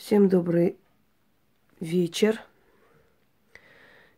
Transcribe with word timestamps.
Всем 0.00 0.30
добрый 0.30 0.78
вечер. 1.78 2.40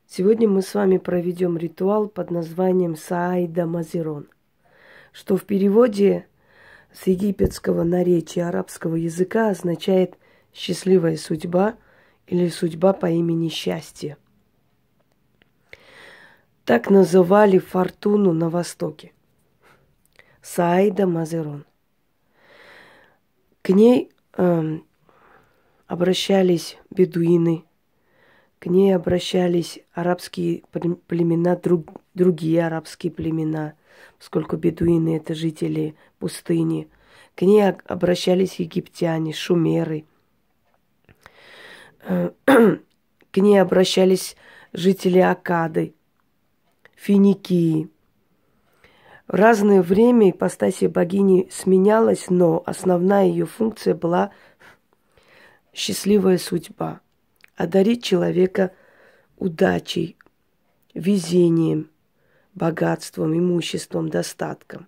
Сегодня 0.07 0.49
мы 0.49 0.63
с 0.63 0.75
вами 0.75 0.99
проведем 0.99 1.59
ритуал 1.59 2.09
под 2.09 2.31
названием 2.31 2.95
Саида 2.95 3.67
Мазирон, 3.67 4.29
что 5.11 5.37
в 5.37 5.43
переводе 5.43 6.29
с 6.93 7.09
египетского 7.09 7.83
наречия 7.83 8.47
арабского 8.47 8.95
языка 8.95 9.49
означает 9.49 10.17
счастливая 10.55 11.17
судьба 11.17 11.75
или 12.29 12.49
судьба 12.49 12.93
по 12.93 13.07
имени 13.07 13.49
счастье. 13.49 14.19
Так 16.65 16.91
называли 16.91 17.59
фортуну 17.59 18.33
на 18.33 18.51
Востоке. 18.51 19.13
Саида 20.43 21.09
Мазерон. 21.09 21.65
К 23.63 23.71
ней 23.71 24.13
э, 24.37 24.79
обращались 25.93 26.79
бедуины, 26.91 27.65
к 28.59 28.65
ней 28.65 28.97
обращались 28.97 29.79
арабские 29.93 30.63
племена, 31.07 31.55
друг, 31.55 32.01
другие 32.15 32.67
арабские 32.67 33.13
племена, 33.13 33.75
поскольку 34.17 34.57
бедуины 34.57 35.19
это 35.19 35.35
жители 35.35 35.95
пустыни. 36.19 36.89
К 37.35 37.43
ней 37.43 37.63
обращались 37.69 38.55
египтяне, 38.55 39.35
шумеры. 39.35 40.07
К 42.07 43.37
ней 43.37 43.61
обращались 43.61 44.35
жители 44.73 45.19
Акады, 45.19 45.93
Финикии. 46.95 47.91
В 49.29 49.35
разное 49.35 49.83
время 49.83 50.31
ипостасия 50.31 50.89
богини 50.89 51.49
сменялась, 51.51 52.31
но 52.31 52.63
основная 52.65 53.27
ее 53.27 53.45
функция 53.47 53.95
была 53.95 54.31
счастливая 55.73 56.39
судьба. 56.39 57.01
Одарить 57.57 58.03
человека 58.03 58.73
удачей, 59.37 60.17
везением, 60.95 61.91
богатством, 62.55 63.37
имуществом, 63.37 64.09
достатком. 64.09 64.87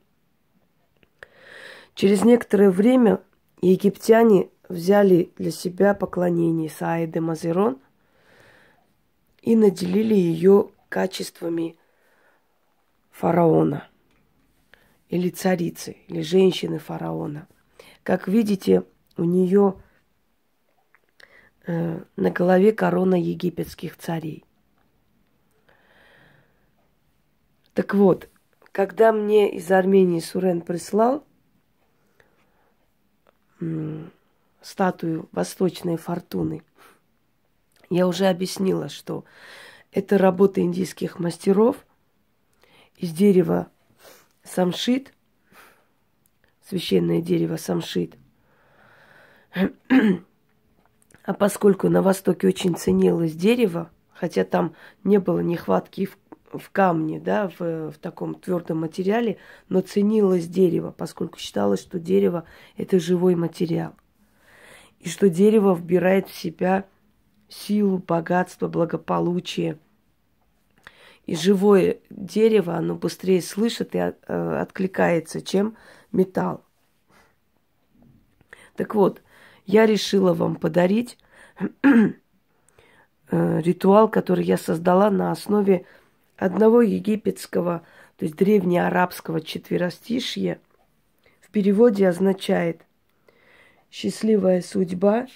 Через 1.95 2.25
некоторое 2.25 2.71
время 2.71 3.21
египтяне 3.61 4.49
взяли 4.69 5.33
для 5.37 5.51
себя 5.51 5.95
поклонение 5.95 6.69
Саиды 6.69 7.21
Мазерон 7.21 7.79
и 9.43 9.57
наделили 9.57 10.15
ее 10.15 10.71
качествами 10.89 11.77
фараона 13.11 13.89
или 15.09 15.31
царицы, 15.31 15.97
или 16.09 16.23
женщины 16.23 16.79
фараона. 16.79 17.47
Как 18.03 18.27
видите, 18.27 18.83
у 19.17 19.25
нее 19.25 19.77
на 21.67 22.31
голове 22.31 22.73
корона 22.73 23.15
египетских 23.15 23.97
царей. 23.97 24.45
Так 27.73 27.95
вот, 27.95 28.29
когда 28.73 29.13
мне 29.13 29.53
из 29.53 29.71
Армении 29.71 30.21
Сурен 30.21 30.61
прислал 30.61 31.25
статую 34.61 35.29
Восточной 35.33 35.97
Фортуны. 35.97 36.63
Я 37.91 38.07
уже 38.07 38.27
объяснила, 38.27 38.89
что 38.89 39.25
это 39.93 40.19
работа 40.19 40.61
индийских 40.61 41.19
мастеров 41.19 41.85
из 42.97 43.13
дерева 43.13 43.69
самшит, 44.43 45.13
священное 46.67 47.21
дерево 47.21 47.57
самшит. 47.57 48.17
А 51.25 51.33
поскольку 51.35 51.89
на 51.89 52.03
Востоке 52.03 52.47
очень 52.47 52.77
ценилось 52.77 53.35
дерево, 53.35 53.91
хотя 54.13 54.45
там 54.45 54.75
не 55.05 55.19
было 55.19 55.41
нехватки 55.41 56.07
в, 56.07 56.19
в 56.59 56.71
камне, 56.71 57.19
да, 57.19 57.51
в, 57.59 57.91
в 57.91 57.99
таком 57.99 58.35
твердом 58.35 58.81
материале, 58.81 59.39
но 59.69 59.81
ценилось 59.81 60.47
дерево, 60.47 60.95
поскольку 60.97 61.39
считалось, 61.39 61.81
что 61.81 61.99
дерево 61.99 62.45
это 62.77 63.01
живой 63.01 63.35
материал 63.35 63.95
и 65.05 65.09
что 65.11 65.29
дерево 65.29 65.75
вбирает 65.75 66.29
в 66.29 66.35
себя 66.35 66.87
силу, 67.49 67.99
богатство, 67.99 68.69
благополучие. 68.69 69.79
И 71.27 71.37
живое 71.37 71.99
дерево, 72.09 72.75
оно 72.75 72.95
быстрее 72.95 73.43
слышит 73.43 73.95
и 73.95 73.99
э, 73.99 74.13
откликается, 74.61 75.43
чем 75.43 75.77
металл. 76.11 76.65
Так 78.77 78.95
вот, 78.95 79.23
я 79.67 79.87
решила 79.87 80.33
вам 80.33 80.57
подарить 80.57 81.19
э, 81.83 82.13
ритуал, 83.31 84.09
который 84.09 84.45
я 84.45 84.57
создала 84.57 85.11
на 85.11 85.31
основе 85.31 85.87
одного 86.37 86.83
египетского, 86.83 87.83
то 88.17 88.25
есть 88.25 88.37
древнеарабского 88.37 89.41
четверостишья. 89.41 90.59
В 91.41 91.51
переводе 91.51 92.09
означает– 92.09 92.83
счастливая 93.95 94.61
судьба, 94.61 95.29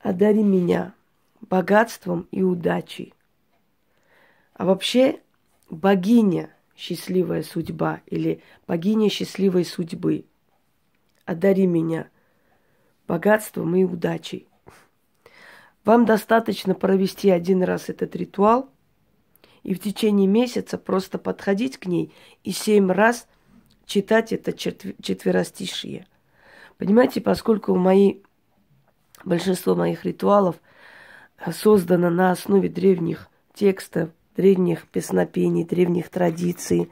одари 0.00 0.42
меня 0.42 0.94
богатством 1.42 2.26
и 2.30 2.42
удачей. 2.42 3.12
А 4.54 4.64
вообще 4.64 5.20
богиня 5.68 6.48
счастливая 6.74 7.42
судьба 7.42 8.00
или 8.06 8.42
богиня 8.66 9.10
счастливой 9.10 9.66
судьбы. 9.66 10.24
Одари 11.28 11.66
меня 11.66 12.08
богатством 13.06 13.76
и 13.76 13.84
удачей. 13.84 14.48
Вам 15.84 16.06
достаточно 16.06 16.74
провести 16.74 17.28
один 17.28 17.62
раз 17.62 17.90
этот 17.90 18.16
ритуал 18.16 18.70
и 19.62 19.74
в 19.74 19.78
течение 19.78 20.26
месяца 20.26 20.78
просто 20.78 21.18
подходить 21.18 21.76
к 21.76 21.84
ней 21.84 22.14
и 22.44 22.50
семь 22.50 22.90
раз– 22.90 23.28
читать 23.84 24.32
это 24.32 24.54
четверостишие. 24.54 26.06
Понимаете, 26.78 27.20
поскольку 27.20 27.76
мои, 27.76 28.20
большинство 29.22 29.74
моих 29.74 30.06
ритуалов 30.06 30.56
создано 31.52 32.08
на 32.08 32.30
основе 32.30 32.70
древних 32.70 33.28
текстов, 33.52 34.08
древних 34.34 34.86
песнопений, 34.86 35.64
древних 35.64 36.08
традиций, 36.08 36.90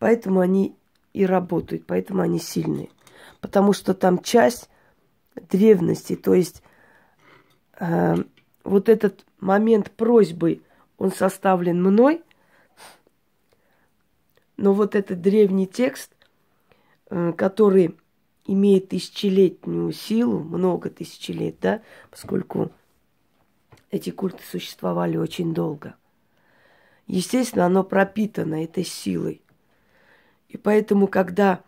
поэтому 0.00 0.40
они 0.40 0.74
и 1.12 1.24
работают, 1.24 1.86
поэтому 1.86 2.22
они 2.22 2.40
сильные. 2.40 2.88
Потому 3.46 3.72
что 3.72 3.94
там 3.94 4.24
часть 4.24 4.68
древности, 5.36 6.16
то 6.16 6.34
есть 6.34 6.64
э, 7.78 8.16
вот 8.64 8.88
этот 8.88 9.24
момент 9.38 9.92
просьбы, 9.92 10.62
он 10.98 11.12
составлен 11.12 11.80
мной, 11.80 12.24
но 14.56 14.72
вот 14.72 14.96
этот 14.96 15.20
древний 15.20 15.68
текст, 15.68 16.10
э, 17.08 17.32
который 17.34 17.96
имеет 18.46 18.88
тысячелетнюю 18.88 19.92
силу, 19.92 20.40
много 20.40 20.90
тысяч 20.90 21.28
лет, 21.28 21.60
да, 21.60 21.82
поскольку 22.10 22.72
эти 23.92 24.10
культы 24.10 24.42
существовали 24.50 25.18
очень 25.18 25.54
долго. 25.54 25.94
Естественно, 27.06 27.66
оно 27.66 27.84
пропитано 27.84 28.64
этой 28.64 28.82
силой. 28.82 29.40
И 30.48 30.56
поэтому, 30.56 31.06
когда 31.06 31.60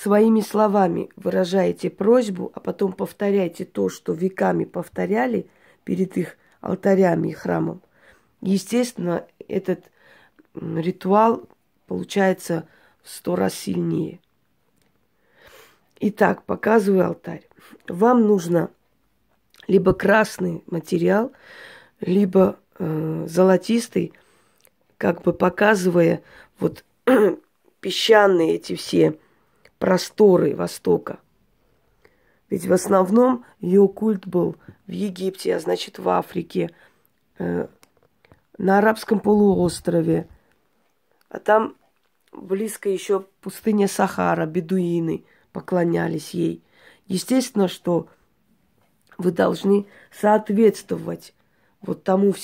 своими 0.00 0.40
словами 0.40 1.10
выражаете 1.16 1.90
просьбу, 1.90 2.52
а 2.54 2.60
потом 2.60 2.92
повторяете 2.92 3.64
то, 3.64 3.88
что 3.88 4.12
веками 4.12 4.64
повторяли 4.64 5.50
перед 5.84 6.16
их 6.16 6.36
алтарями 6.60 7.30
и 7.30 7.32
храмом, 7.32 7.82
естественно, 8.40 9.26
этот 9.48 9.90
ритуал 10.54 11.48
получается 11.86 12.68
в 13.02 13.10
сто 13.10 13.34
раз 13.34 13.54
сильнее. 13.54 14.20
Итак, 16.00 16.44
показываю 16.44 17.06
алтарь. 17.06 17.48
Вам 17.88 18.24
нужно 18.26 18.70
либо 19.66 19.94
красный 19.94 20.62
материал, 20.66 21.32
либо 22.00 22.56
э, 22.78 23.26
золотистый, 23.28 24.12
как 24.96 25.22
бы 25.22 25.32
показывая 25.32 26.22
вот 26.60 26.84
песчаные 27.80 28.54
эти 28.54 28.76
все 28.76 29.18
просторы 29.78 30.54
Востока. 30.54 31.18
Ведь 32.50 32.66
в 32.66 32.72
основном 32.72 33.44
ее 33.60 33.86
культ 33.88 34.26
был 34.26 34.56
в 34.86 34.90
Египте, 34.90 35.54
а 35.54 35.60
значит 35.60 35.98
в 35.98 36.08
Африке, 36.08 36.70
э, 37.38 37.68
на 38.56 38.78
арабском 38.78 39.20
полуострове. 39.20 40.28
А 41.28 41.38
там 41.38 41.76
близко 42.32 42.88
еще 42.88 43.26
пустыня 43.40 43.86
Сахара, 43.86 44.46
бедуины 44.46 45.24
поклонялись 45.52 46.30
ей. 46.30 46.64
Естественно, 47.06 47.68
что 47.68 48.08
вы 49.18 49.32
должны 49.32 49.86
соответствовать 50.10 51.34
вот 51.80 52.02
тому, 52.02 52.34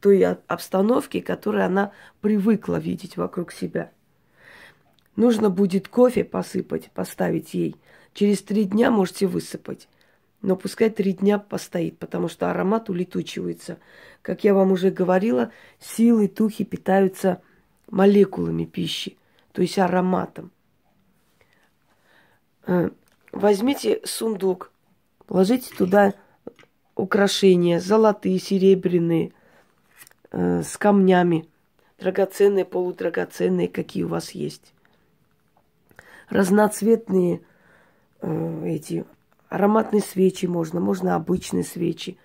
той 0.00 0.24
обстановке, 0.24 1.20
которую 1.20 1.64
она 1.64 1.92
привыкла 2.20 2.76
видеть 2.76 3.16
вокруг 3.16 3.52
себя. 3.52 3.92
Нужно 5.16 5.50
будет 5.50 5.88
кофе 5.88 6.24
посыпать, 6.24 6.90
поставить 6.92 7.54
ей. 7.54 7.76
Через 8.14 8.42
три 8.42 8.64
дня 8.64 8.90
можете 8.90 9.26
высыпать. 9.26 9.88
Но 10.40 10.56
пускай 10.56 10.90
три 10.90 11.12
дня 11.12 11.38
постоит, 11.38 11.98
потому 11.98 12.28
что 12.28 12.50
аромат 12.50 12.90
улетучивается. 12.90 13.78
Как 14.22 14.42
я 14.44 14.54
вам 14.54 14.72
уже 14.72 14.90
говорила, 14.90 15.52
силы 15.78 16.28
тухи 16.28 16.64
питаются 16.64 17.40
молекулами 17.90 18.64
пищи, 18.64 19.16
то 19.52 19.62
есть 19.62 19.78
ароматом. 19.78 20.50
Э, 22.66 22.90
возьмите 23.30 24.00
сундук, 24.04 24.72
ложите 25.28 25.72
туда 25.76 26.14
украшения, 26.96 27.78
золотые, 27.78 28.38
серебряные, 28.40 29.32
э, 30.32 30.62
с 30.62 30.76
камнями, 30.76 31.48
драгоценные, 31.98 32.64
полудрагоценные, 32.64 33.68
какие 33.68 34.02
у 34.02 34.08
вас 34.08 34.32
есть. 34.32 34.72
Разноцветные 36.28 37.42
э, 38.20 38.66
эти 38.66 39.04
ароматные 39.48 40.02
свечи 40.02 40.46
можно, 40.46 40.80
можно 40.80 41.14
обычные 41.14 41.64
свечи. 41.64 42.18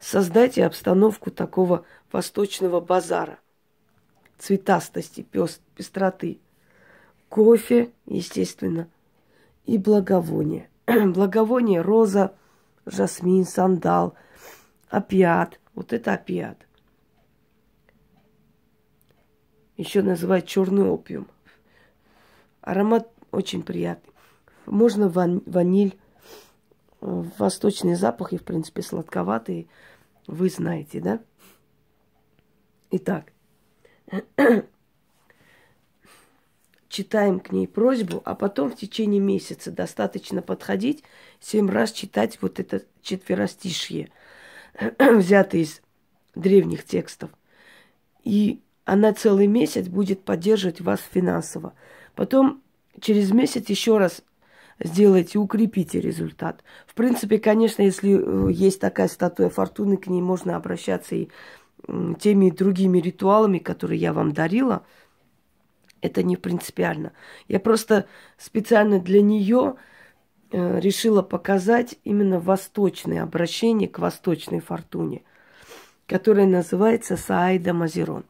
Создайте 0.00 0.66
обстановку 0.66 1.30
такого 1.30 1.84
восточного 2.10 2.80
базара. 2.80 3.38
Цветастости, 4.38 5.22
пест, 5.22 5.60
пестроты. 5.76 6.40
Кофе, 7.28 7.92
естественно, 8.06 8.88
и 9.64 9.78
благовоние. 9.78 10.68
благовоние 10.86 11.80
роза, 11.80 12.34
жасмин, 12.84 13.44
сандал, 13.44 14.14
опиат. 14.88 15.60
Вот 15.74 15.92
это 15.92 16.14
опиат. 16.14 16.66
Еще 19.76 20.02
называют 20.02 20.46
черный 20.46 20.88
опиум. 20.88 21.28
Аромат 22.60 23.11
очень 23.32 23.62
приятный. 23.62 24.12
Можно 24.66 25.08
ван- 25.08 25.42
ваниль, 25.46 25.98
восточные 27.00 27.96
запахи, 27.96 28.36
в 28.36 28.44
принципе, 28.44 28.82
сладковатые, 28.82 29.66
вы 30.28 30.48
знаете, 30.48 31.00
да? 31.00 31.20
Итак, 32.92 33.32
читаем 36.88 37.40
к 37.40 37.50
ней 37.50 37.66
просьбу, 37.66 38.22
а 38.24 38.36
потом 38.36 38.70
в 38.70 38.76
течение 38.76 39.20
месяца 39.20 39.72
достаточно 39.72 40.42
подходить, 40.42 41.02
семь 41.40 41.68
раз 41.68 41.90
читать 41.90 42.38
вот 42.40 42.60
это 42.60 42.84
четверостишье, 43.00 44.12
взятое 44.98 45.62
из 45.62 45.82
древних 46.36 46.84
текстов. 46.84 47.30
И 48.22 48.62
она 48.84 49.12
целый 49.12 49.48
месяц 49.48 49.88
будет 49.88 50.22
поддерживать 50.22 50.80
вас 50.80 51.00
финансово. 51.00 51.74
Потом 52.14 52.62
через 53.00 53.30
месяц 53.32 53.68
еще 53.68 53.98
раз 53.98 54.22
сделайте, 54.78 55.38
укрепите 55.38 56.00
результат. 56.00 56.62
В 56.86 56.94
принципе, 56.94 57.38
конечно, 57.38 57.82
если 57.82 58.18
э, 58.18 58.52
есть 58.52 58.80
такая 58.80 59.08
статуя 59.08 59.48
фортуны, 59.48 59.96
к 59.96 60.06
ней 60.06 60.20
можно 60.20 60.56
обращаться 60.56 61.14
и 61.14 61.28
теми 62.20 62.50
другими 62.50 62.98
ритуалами, 62.98 63.58
которые 63.58 64.00
я 64.00 64.12
вам 64.12 64.32
дарила. 64.32 64.84
Это 66.00 66.22
не 66.22 66.36
принципиально. 66.36 67.12
Я 67.48 67.60
просто 67.60 68.06
специально 68.36 68.98
для 69.00 69.22
нее 69.22 69.76
э, 70.50 70.80
решила 70.80 71.22
показать 71.22 71.96
именно 72.04 72.40
восточное 72.40 73.22
обращение 73.22 73.88
к 73.88 73.98
восточной 73.98 74.60
фортуне, 74.60 75.22
которое 76.06 76.46
называется 76.46 77.16
Саида 77.16 77.72
Мазерон. 77.72 78.24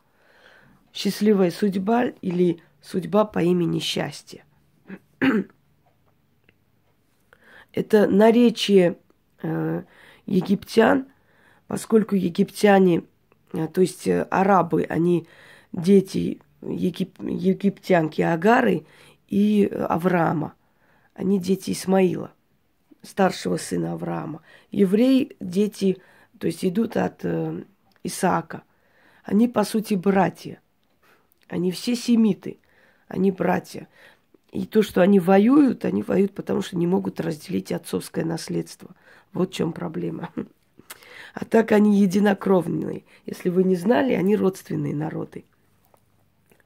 Счастливая 0.92 1.50
судьба 1.50 2.06
или 2.20 2.62
судьба 2.82 3.24
по 3.24 3.38
имени 3.38 3.78
счастье. 3.78 4.44
Это 7.72 8.06
наречие 8.06 8.98
э, 9.42 9.82
египтян, 10.26 11.06
поскольку 11.66 12.14
египтяне, 12.14 13.04
э, 13.52 13.68
то 13.68 13.80
есть 13.80 14.06
э, 14.06 14.22
арабы, 14.30 14.84
они 14.88 15.26
дети 15.72 16.40
егип, 16.62 17.20
египтянки 17.20 18.20
Агары 18.22 18.86
и 19.28 19.66
Авраама. 19.88 20.54
Они 21.14 21.38
дети 21.38 21.72
Исмаила, 21.72 22.32
старшего 23.02 23.56
сына 23.56 23.92
Авраама. 23.92 24.42
Евреи 24.70 25.36
дети, 25.40 25.98
то 26.38 26.46
есть 26.46 26.64
идут 26.64 26.96
от 26.96 27.24
Исаака. 28.02 28.62
Они, 29.24 29.46
по 29.48 29.64
сути, 29.64 29.94
братья. 29.94 30.60
Они 31.48 31.70
все 31.70 31.94
семиты, 31.94 32.58
они 33.08 33.30
братья. 33.30 33.88
И 34.52 34.66
то, 34.66 34.82
что 34.82 35.00
они 35.00 35.18
воюют, 35.18 35.86
они 35.86 36.02
воюют, 36.02 36.34
потому 36.34 36.60
что 36.60 36.76
не 36.76 36.86
могут 36.86 37.20
разделить 37.20 37.72
отцовское 37.72 38.22
наследство. 38.24 38.94
Вот 39.32 39.50
в 39.50 39.54
чем 39.54 39.72
проблема. 39.72 40.30
А 41.34 41.46
так 41.46 41.72
они 41.72 41.98
единокровные. 41.98 43.06
Если 43.24 43.48
вы 43.48 43.64
не 43.64 43.74
знали, 43.74 44.12
они 44.12 44.36
родственные 44.36 44.94
народы. 44.94 45.46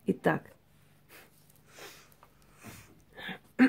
Итак. 0.06 0.43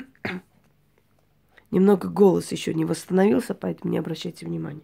Немного 1.70 2.08
голос 2.08 2.50
еще 2.50 2.74
не 2.74 2.84
восстановился, 2.84 3.54
поэтому 3.54 3.92
не 3.92 3.98
обращайте 3.98 4.44
внимания. 4.44 4.82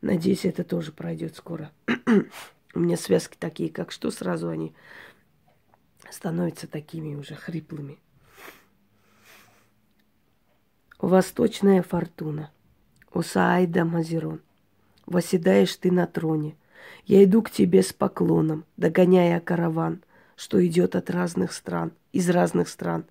Надеюсь, 0.00 0.44
это 0.44 0.62
тоже 0.62 0.92
пройдет 0.92 1.34
скоро. 1.34 1.72
У 2.74 2.78
меня 2.78 2.96
связки 2.96 3.36
такие, 3.36 3.70
как 3.70 3.90
что, 3.90 4.12
сразу 4.12 4.48
они 4.48 4.76
становятся 6.08 6.68
такими 6.68 7.16
уже 7.16 7.34
хриплыми. 7.34 7.98
Восточная 11.00 11.82
фортуна. 11.82 12.50
Усаайда 13.12 13.84
Мазерон. 13.84 14.40
Восседаешь 15.06 15.74
ты 15.76 15.90
на 15.90 16.06
троне. 16.06 16.56
Я 17.04 17.24
иду 17.24 17.42
к 17.42 17.50
тебе 17.50 17.82
с 17.82 17.92
поклоном, 17.92 18.64
догоняя 18.76 19.40
караван, 19.40 20.02
что 20.36 20.64
идет 20.64 20.94
от 20.94 21.10
разных 21.10 21.52
стран, 21.52 21.92
из 22.12 22.30
разных 22.30 22.68
стран. 22.68 23.06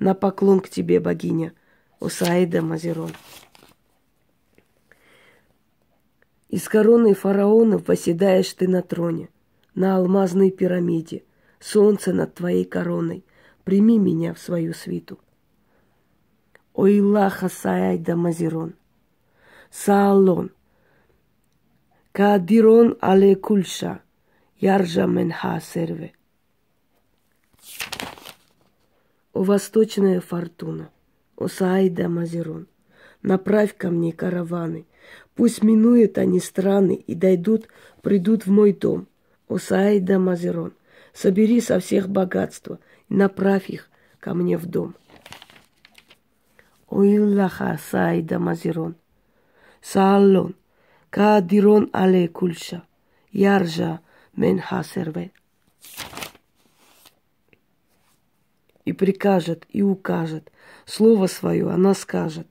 На 0.00 0.14
поклон 0.14 0.60
к 0.60 0.68
тебе, 0.68 0.98
богиня, 1.00 1.52
Усаида 2.00 2.60
Мазерон. 2.60 3.12
Из 6.48 6.68
короны 6.68 7.14
фараонов 7.14 7.86
восседаешь 7.86 8.52
ты 8.52 8.66
на 8.66 8.82
троне, 8.82 9.28
на 9.74 9.96
алмазной 9.96 10.50
пирамиде, 10.50 11.22
солнце 11.60 12.12
над 12.12 12.34
твоей 12.34 12.64
короной. 12.64 13.24
Прими 13.64 13.98
меня 13.98 14.34
в 14.34 14.38
свою 14.38 14.74
свиту. 14.74 15.18
Ойлаха 16.82 17.48
Саайда 17.48 18.14
Мазирон. 18.14 18.70
Саалон. 19.82 20.46
Кадирон 22.12 22.88
але 23.00 23.34
кульша. 23.34 23.94
Яржа 24.60 25.06
менха 25.06 25.60
серве. 25.60 26.12
О 29.32 29.42
восточная 29.42 30.20
фортуна, 30.20 30.90
о 31.36 31.48
Саида 31.48 32.08
Мазирон, 32.08 32.68
направь 33.22 33.76
ко 33.76 33.90
мне 33.90 34.12
караваны, 34.12 34.86
пусть 35.34 35.64
минуют 35.64 36.16
они 36.18 36.38
страны 36.38 36.94
и 36.94 37.14
дойдут, 37.14 37.68
придут 38.02 38.46
в 38.46 38.50
мой 38.50 38.72
дом. 38.72 39.08
О 39.48 39.58
Саида 39.58 40.20
Мазирон, 40.20 40.72
собери 41.12 41.60
со 41.60 41.80
всех 41.80 42.08
богатства 42.08 42.78
и 43.08 43.14
направь 43.14 43.68
их 43.68 43.90
ко 44.20 44.34
мне 44.34 44.56
в 44.56 44.66
дом. 44.66 44.94
Ойлаха 46.90 47.78
Саида 47.90 48.38
Мазирон. 48.38 48.96
Саалон. 49.82 50.54
Кадирон 51.10 51.90
але 51.92 52.28
кульша. 52.28 52.82
Яржа 53.30 54.00
мен 54.36 54.58
хасерве. 54.58 55.32
И 58.84 58.92
прикажет, 58.92 59.66
и 59.68 59.82
укажет. 59.82 60.50
Слово 60.86 61.26
свое 61.26 61.68
она 61.70 61.92
скажет. 61.94 62.46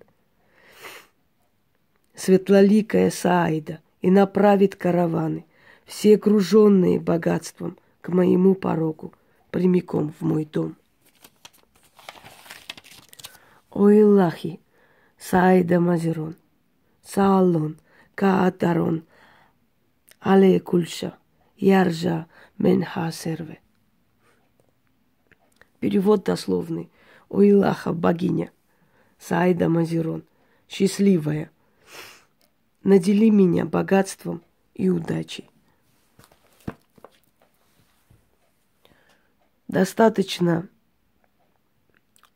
Светлоликая 2.14 3.10
Саида 3.10 3.80
и 4.02 4.12
направит 4.12 4.76
караваны, 4.76 5.46
все 5.86 6.16
окруженные 6.16 7.00
богатством, 7.00 7.78
к 8.02 8.10
моему 8.10 8.54
порогу, 8.56 9.14
прямиком 9.52 10.14
в 10.20 10.24
мой 10.24 10.46
дом. 10.46 10.76
Ойлахи, 13.72 14.60
Саида 15.18 15.80
Мазерон, 15.80 16.36
Саалон, 17.04 17.80
Каатарон, 18.16 19.04
Але 20.20 20.60
Кульша, 20.60 21.18
Яржа 21.58 22.28
Менха 22.58 23.12
Серве. 23.12 23.62
Перевод 25.80 26.24
дословный. 26.24 26.90
Ойлаха, 27.30 27.92
богиня, 27.94 28.52
Саида 29.20 29.68
Мазерон, 29.70 30.24
счастливая, 30.70 31.52
надели 32.84 33.30
меня 33.30 33.66
богатством 33.66 34.42
и 34.74 34.90
удачей. 34.90 35.50
Достаточно 39.68 40.70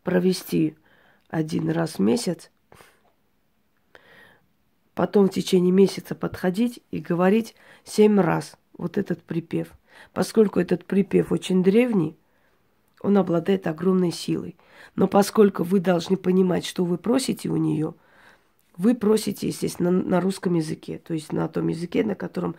провести 0.03 0.75
один 1.31 1.69
раз 1.69 1.93
в 1.95 1.99
месяц, 1.99 2.51
потом 4.93 5.27
в 5.27 5.31
течение 5.31 5.71
месяца 5.71 6.13
подходить 6.13 6.83
и 6.91 6.99
говорить 6.99 7.55
семь 7.85 8.19
раз 8.19 8.57
вот 8.77 8.97
этот 8.97 9.23
припев. 9.23 9.69
Поскольку 10.13 10.59
этот 10.59 10.85
припев 10.85 11.31
очень 11.31 11.63
древний, 11.63 12.17
он 12.99 13.17
обладает 13.17 13.65
огромной 13.65 14.11
силой. 14.11 14.57
Но 14.95 15.07
поскольку 15.07 15.63
вы 15.63 15.79
должны 15.79 16.17
понимать, 16.17 16.65
что 16.65 16.83
вы 16.83 16.97
просите 16.97 17.49
у 17.49 17.55
нее, 17.55 17.95
вы 18.77 18.93
просите, 18.93 19.47
естественно, 19.47 19.89
на, 19.89 20.19
русском 20.19 20.55
языке, 20.55 20.97
то 20.97 21.13
есть 21.13 21.31
на 21.31 21.47
том 21.47 21.69
языке, 21.69 22.03
на 22.03 22.15
котором 22.15 22.55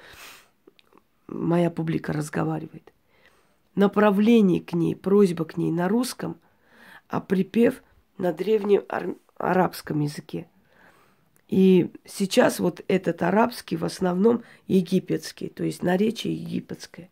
моя 1.26 1.70
публика 1.70 2.12
разговаривает. 2.12 2.92
Направление 3.74 4.60
к 4.60 4.72
ней, 4.72 4.96
просьба 4.96 5.44
к 5.44 5.56
ней 5.56 5.70
на 5.70 5.88
русском, 5.88 6.36
а 7.08 7.20
припев 7.20 7.82
на 8.18 8.32
древнем 8.32 8.84
арабском 9.36 10.00
языке. 10.00 10.46
И 11.48 11.90
сейчас 12.06 12.60
вот 12.60 12.82
этот 12.88 13.22
арабский 13.22 13.76
в 13.76 13.84
основном 13.84 14.42
египетский, 14.66 15.48
то 15.48 15.64
есть 15.64 15.82
наречие 15.82 16.34
египетское. 16.34 17.10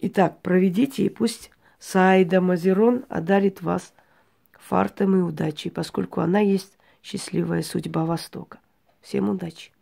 Итак, 0.00 0.42
проведите, 0.42 1.06
и 1.06 1.08
пусть 1.08 1.50
Саида 1.78 2.40
Мазерон 2.40 3.04
одарит 3.08 3.62
вас 3.62 3.92
фартом 4.52 5.16
и 5.16 5.22
удачей, 5.22 5.70
поскольку 5.70 6.20
она 6.20 6.40
есть 6.40 6.78
счастливая 7.02 7.62
судьба 7.62 8.04
Востока. 8.04 8.58
Всем 9.00 9.28
удачи! 9.28 9.73